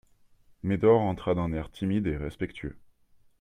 [0.63, 2.75] Médor entra d'un air timide et respectueux.